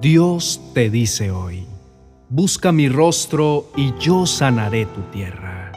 [0.00, 1.66] Dios te dice hoy,
[2.30, 5.72] busca mi rostro y yo sanaré tu tierra.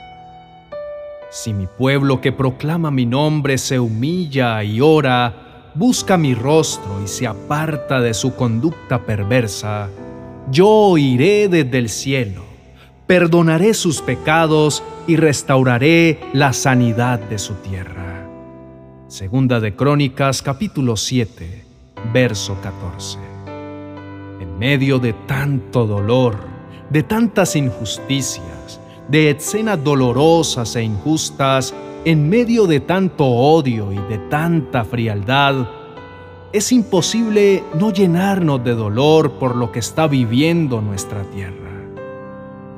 [1.30, 7.08] Si mi pueblo que proclama mi nombre se humilla y ora, busca mi rostro y
[7.10, 9.90] se aparta de su conducta perversa,
[10.50, 12.46] yo oiré desde el cielo,
[13.06, 18.26] perdonaré sus pecados y restauraré la sanidad de su tierra.
[19.10, 21.66] Segunda de Crónicas capítulo 7,
[22.14, 23.33] verso 14 en
[24.64, 26.38] medio de tanto dolor,
[26.90, 31.74] de tantas injusticias, de escenas dolorosas e injustas,
[32.06, 35.68] en medio de tanto odio y de tanta frialdad,
[36.54, 41.72] es imposible no llenarnos de dolor por lo que está viviendo nuestra tierra.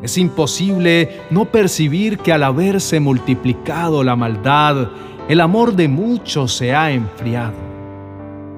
[0.02, 4.88] Es imposible no percibir que al haberse multiplicado la maldad,
[5.30, 7.76] el amor de muchos se ha enfriado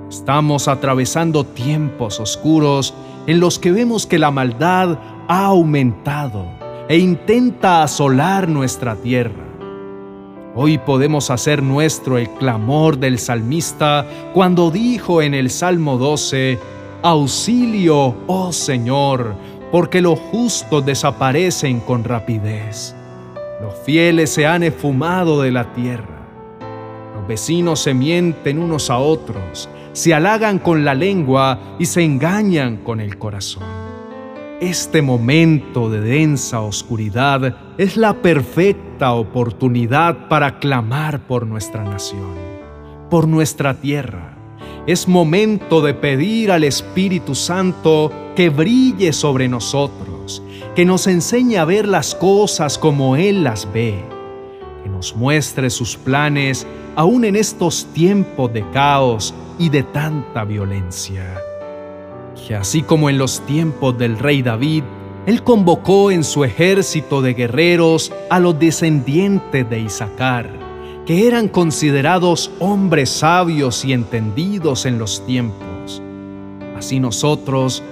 [0.09, 2.93] Estamos atravesando tiempos oscuros
[3.27, 4.97] en los que vemos que la maldad
[5.27, 6.45] ha aumentado
[6.87, 9.43] e intenta asolar nuestra tierra.
[10.55, 16.57] Hoy podemos hacer nuestro el clamor del salmista cuando dijo en el Salmo 12,
[17.03, 19.35] Auxilio, oh Señor,
[19.71, 22.95] porque los justos desaparecen con rapidez.
[23.61, 26.25] Los fieles se han esfumado de la tierra.
[27.15, 29.67] Los vecinos se mienten unos a otros
[29.97, 33.63] se halagan con la lengua y se engañan con el corazón.
[34.61, 42.29] Este momento de densa oscuridad es la perfecta oportunidad para clamar por nuestra nación,
[43.09, 44.37] por nuestra tierra.
[44.85, 50.43] Es momento de pedir al Espíritu Santo que brille sobre nosotros,
[50.75, 54.05] que nos enseñe a ver las cosas como Él las ve,
[54.87, 61.41] nos muestre sus planes aún en estos tiempos de caos y de tanta violencia.
[62.47, 64.83] Que así como en los tiempos del rey David,
[65.25, 70.49] él convocó en su ejército de guerreros a los descendientes de Isaacar,
[71.05, 76.01] que eran considerados hombres sabios y entendidos en los tiempos.
[76.77, 77.83] Así nosotros,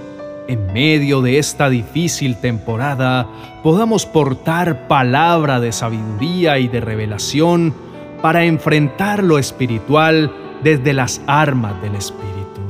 [0.48, 3.28] en medio de esta difícil temporada,
[3.64, 7.74] podamos portar palabra de sabiduría y de revelación
[8.22, 10.32] para enfrentar lo espiritual
[10.64, 12.62] desde las armas del Espíritu.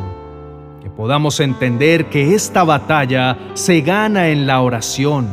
[0.81, 5.27] Que podamos entender que esta batalla se gana en la oración,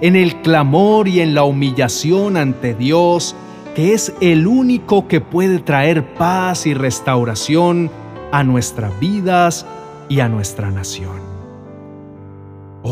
[0.00, 3.34] en el clamor y en la humillación ante Dios,
[3.74, 7.90] que es el único que puede traer paz y restauración
[8.30, 9.66] a nuestras vidas
[10.08, 11.31] y a nuestra nación.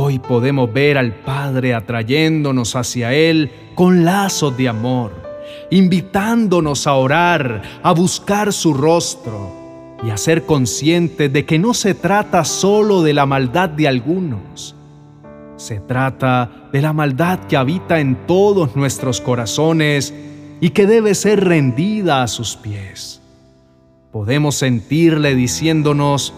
[0.03, 5.21] Hoy podemos ver al Padre atrayéndonos hacia Él con lazos de amor
[5.71, 11.95] invitándonos a orar, a buscar su rostro y a ser conscientes de que no se
[11.95, 14.75] trata solo de la maldad de algunos,
[15.57, 20.15] se trata de la maldad que habita en todos nuestros corazones
[20.61, 23.21] y que debe ser rendida a sus pies.
[24.11, 26.33] Podemos sentirle diciéndonos,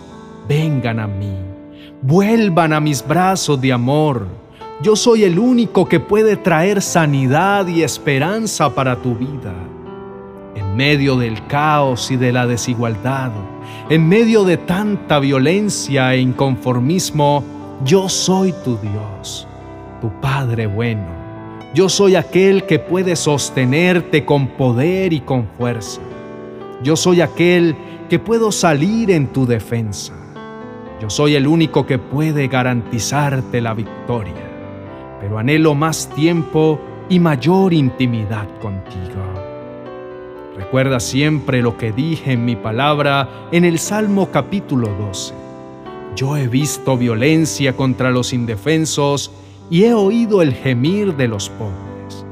[0.48, 1.51] vengan a mí,
[2.02, 4.26] vuelvan a mis brazos de amor,
[4.82, 9.54] yo soy el único que puede traer sanidad y esperanza para tu vida.
[10.56, 13.30] En medio del caos y de la desigualdad,
[13.88, 17.44] en medio de tanta violencia e inconformismo,
[17.84, 19.46] yo soy tu Dios,
[20.00, 21.22] tu Padre bueno.
[21.74, 26.00] Yo soy aquel que puede sostenerte con poder y con fuerza.
[26.82, 27.76] Yo soy aquel
[28.10, 30.12] que puedo salir en tu defensa.
[31.02, 34.52] Yo soy el único que puede garantizarte la victoria
[35.22, 39.22] pero anhelo más tiempo y mayor intimidad contigo.
[40.56, 45.32] Recuerda siempre lo que dije en mi palabra en el Salmo capítulo 12.
[46.16, 49.30] Yo he visto violencia contra los indefensos
[49.70, 52.26] y he oído el gemir de los pobres.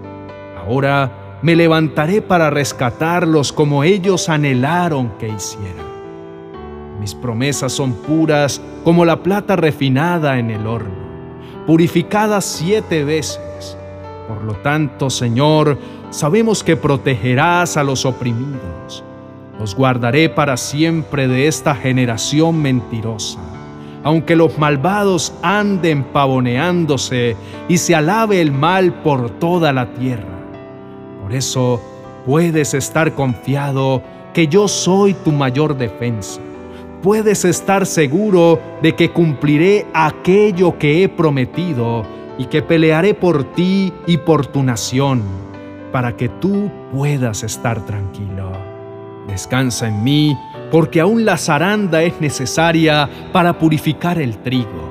[0.59, 5.90] Ahora me levantaré para rescatarlos como ellos anhelaron que hiciera.
[7.01, 11.01] Mis promesas son puras como la plata refinada en el horno
[11.71, 13.77] purificada siete veces.
[14.27, 15.79] Por lo tanto, Señor,
[16.11, 19.05] sabemos que protegerás a los oprimidos.
[19.59, 23.39] Los guardaré para siempre de esta generación mentirosa.
[24.03, 27.37] Aunque los malvados anden pavoneándose
[27.69, 30.41] y se alabe el mal por toda la tierra.
[31.23, 31.81] Por eso
[32.27, 34.03] puedes estar confiado
[34.35, 36.41] que yo soy tu mayor defensa
[37.03, 42.05] puedes estar seguro de que cumpliré aquello que he prometido
[42.39, 45.23] y que pelearé por ti y por tu nación,
[45.93, 48.53] para que tú puedas estar tranquilo.
[49.27, 50.37] Descansa en mí,
[50.71, 54.91] porque aún la zaranda es necesaria para purificar el trigo.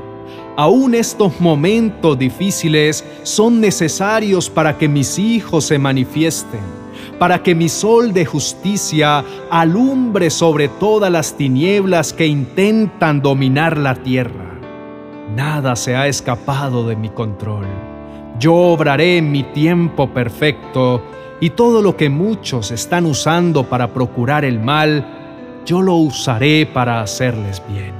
[0.56, 6.78] Aún estos momentos difíciles son necesarios para que mis hijos se manifiesten,
[7.19, 13.95] para que mi sol de justicia alumbre sobre todas las tinieblas que intentan dominar la
[13.95, 14.57] tierra.
[15.36, 17.68] Nada se ha escapado de mi control.
[18.39, 21.04] Yo obraré en mi tiempo perfecto
[21.42, 25.06] y todo lo que muchos están usando para procurar el mal,
[25.66, 27.94] yo lo usaré para hacerles bien.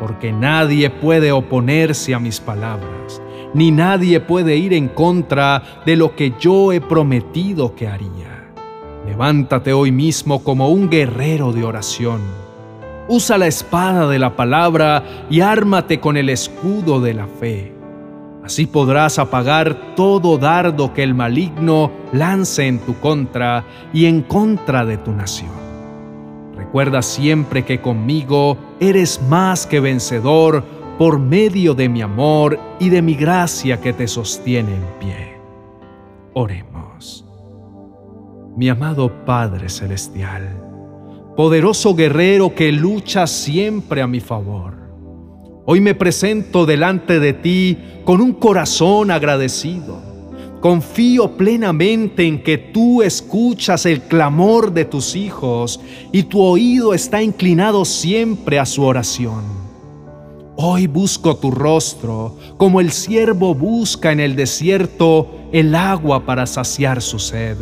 [0.00, 3.20] Porque nadie puede oponerse a mis palabras,
[3.52, 8.27] ni nadie puede ir en contra de lo que yo he prometido que haría.
[9.08, 12.20] Levántate hoy mismo como un guerrero de oración.
[13.08, 17.78] Usa la espada de la palabra y ármate con el escudo de la fe
[18.48, 23.62] Así podrás apagar todo dardo que el maligno lance en tu contra
[23.92, 25.50] y en contra de tu nación.
[26.56, 30.64] Recuerda siempre que conmigo eres más que vencedor
[30.96, 35.36] por medio de mi amor y de mi gracia que te sostiene en pie.
[36.32, 37.27] Oremos.
[38.58, 40.60] Mi amado Padre Celestial,
[41.36, 44.74] poderoso guerrero que lucha siempre a mi favor,
[45.64, 50.00] Hoy me presento delante de ti con un corazón agradecido.
[50.60, 55.78] Confío plenamente en que tú escuchas el clamor de tus hijos
[56.10, 59.44] y tu oído está inclinado siempre a su oración.
[60.56, 67.02] Hoy busco tu rostro como el siervo busca en el desierto el agua para saciar
[67.02, 67.58] su sed,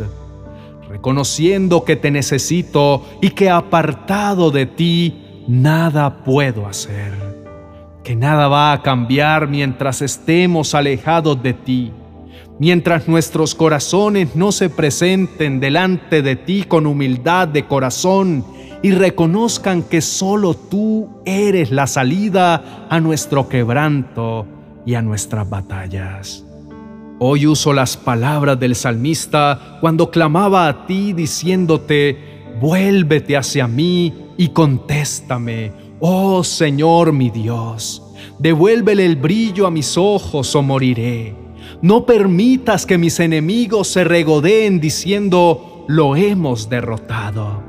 [0.89, 7.27] reconociendo que te necesito y que apartado de ti nada puedo hacer
[8.07, 11.91] que nada va a cambiar mientras estemos alejados de ti,
[12.57, 18.45] mientras nuestros corazones no se presenten delante de ti con humildad de corazón
[18.81, 24.47] y reconozcan que solo tú eres la salida a nuestro quebranto
[24.85, 26.46] y a nuestras batallas.
[27.19, 34.49] Hoy uso las palabras del salmista cuando clamaba a ti diciéndote, vuélvete hacia mí y
[34.49, 38.03] contéstame Oh Señor mi Dios,
[38.37, 41.35] devuélvele el brillo a mis ojos o moriré.
[41.81, 47.63] No permitas que mis enemigos se regodeen diciendo, lo hemos derrotado.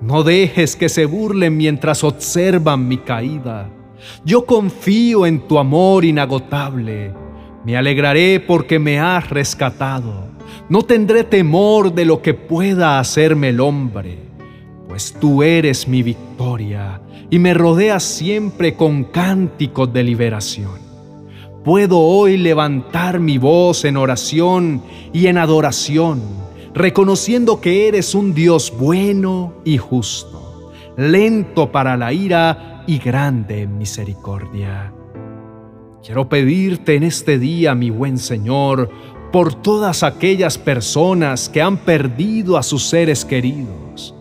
[0.00, 3.68] No dejes que se burlen mientras observan mi caída.
[4.24, 7.25] Yo confío en tu amor inagotable.
[7.66, 10.28] Me alegraré porque me has rescatado.
[10.68, 14.18] No tendré temor de lo que pueda hacerme el hombre,
[14.86, 20.78] pues tú eres mi victoria y me rodea siempre con cánticos de liberación.
[21.64, 26.22] Puedo hoy levantar mi voz en oración y en adoración,
[26.72, 33.76] reconociendo que eres un Dios bueno y justo, lento para la ira y grande en
[33.76, 34.92] misericordia.
[36.06, 38.88] Quiero pedirte en este día, mi buen Señor,
[39.32, 44.14] por todas aquellas personas que han perdido a sus seres queridos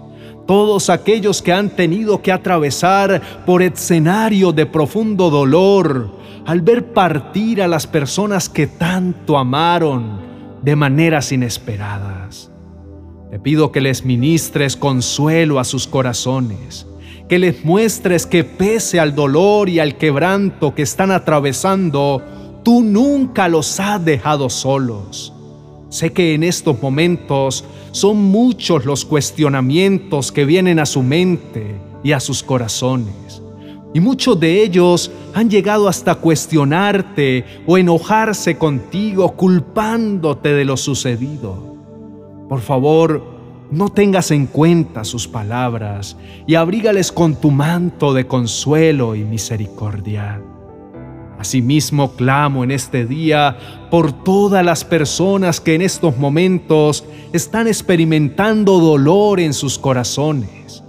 [0.45, 6.11] todos aquellos que han tenido que atravesar por escenario de profundo dolor
[6.45, 10.21] al ver partir a las personas que tanto amaron
[10.61, 12.51] de maneras inesperadas.
[13.31, 16.85] Te pido que les ministres consuelo a sus corazones,
[17.27, 22.21] que les muestres que pese al dolor y al quebranto que están atravesando,
[22.63, 25.33] tú nunca los has dejado solos
[25.95, 32.11] Sé que en estos momentos son muchos los cuestionamientos que vienen a su mente y
[32.11, 33.41] a sus corazones.
[33.93, 41.77] Y muchos de ellos han llegado hasta cuestionarte o enojarse contigo culpándote de lo sucedido.
[42.49, 43.23] Por favor,
[43.71, 46.17] no tengas en cuenta sus palabras
[46.47, 50.41] y abrígales con tu manto de consuelo y misericordia.
[51.37, 53.57] Asimismo, clamo en este día
[53.91, 57.03] por todas las personas que en estos momentos
[57.33, 60.83] están experimentando dolor en sus corazones.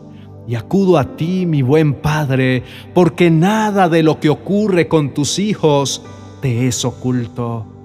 [0.46, 2.62] Y acudo a ti, mi buen Padre,
[2.94, 6.02] porque nada de lo que ocurre con tus hijos
[6.40, 7.75] te es oculto.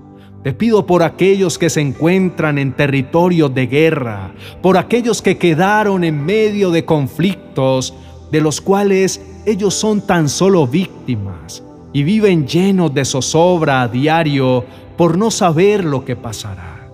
[0.43, 4.31] Te pido por aquellos que se encuentran en territorios de guerra,
[4.62, 7.93] por aquellos que quedaron en medio de conflictos,
[8.31, 14.65] de los cuales ellos son tan solo víctimas y viven llenos de zozobra a diario
[14.98, 16.89] por no saber lo que pasará.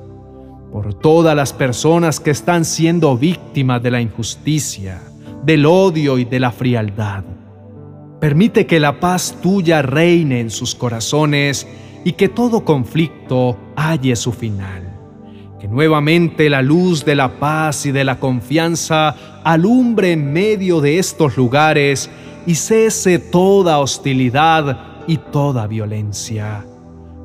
[0.71, 5.01] Por todas las personas que están siendo víctimas de la injusticia,
[5.45, 7.23] del odio y de la frialdad.
[8.19, 11.67] Permite que la paz tuya reine en sus corazones
[12.03, 14.83] y que todo conflicto halle su final.
[15.59, 20.99] Que nuevamente la luz de la paz y de la confianza alumbre en medio de
[20.99, 22.09] estos lugares
[22.45, 26.65] y cese toda hostilidad y toda violencia.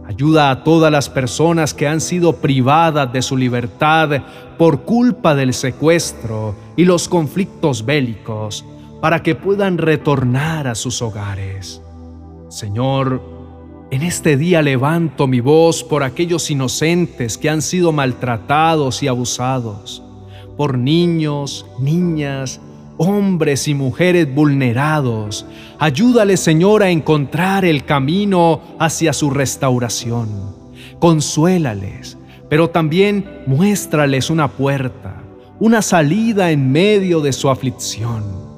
[0.07, 4.23] Ayuda a todas las personas que han sido privadas de su libertad
[4.59, 8.65] por culpa del secuestro y los conflictos bélicos
[9.01, 11.81] para que puedan retornar a sus hogares.
[12.49, 13.23] Señor,
[13.93, 20.03] en este día levanto mi voz por aquellos inocentes que han sido maltratados y abusados,
[20.57, 22.59] por niños, niñas,
[22.97, 25.45] hombres y mujeres vulnerados.
[25.79, 30.57] Ayúdale, Señor, a encontrar el camino hacia su restauración.
[30.99, 32.17] Consuélales,
[32.49, 35.23] pero también muéstrales una puerta,
[35.61, 38.52] una salida en medio de su aflicción.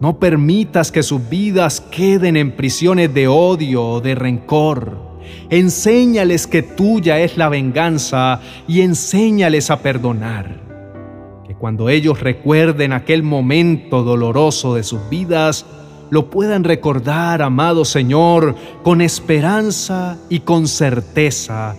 [0.00, 4.98] No permitas que sus vidas queden en prisiones de odio o de rencor.
[5.50, 10.66] Enséñales que tuya es la venganza y enséñales a perdonar
[11.58, 15.64] cuando ellos recuerden aquel momento doloroso de sus vidas,
[16.10, 21.74] lo puedan recordar, amado Señor, con esperanza y con certeza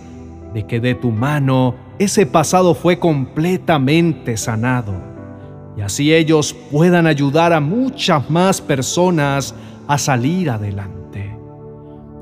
[0.52, 5.07] de que de tu mano ese pasado fue completamente sanado.
[5.78, 9.54] Y así ellos puedan ayudar a muchas más personas
[9.86, 11.36] a salir adelante.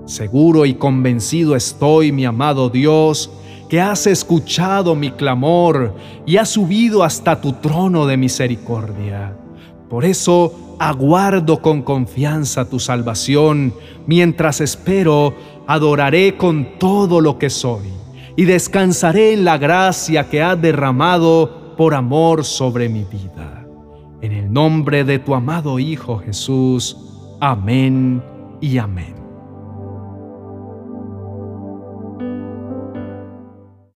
[0.04, 3.30] Seguro y convencido estoy, mi amado Dios,
[3.70, 5.94] que has escuchado mi clamor
[6.26, 9.34] y has subido hasta tu trono de misericordia.
[9.88, 13.72] Por eso aguardo con confianza tu salvación,
[14.06, 15.34] mientras espero,
[15.66, 17.88] adoraré con todo lo que soy
[18.36, 23.66] y descansaré en la gracia que has derramado por amor sobre mi vida.
[24.22, 26.96] En el nombre de tu amado Hijo Jesús.
[27.40, 28.22] Amén
[28.60, 29.25] y amén.